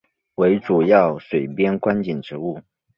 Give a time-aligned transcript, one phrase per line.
[0.33, 2.59] 为主要水边观景植物。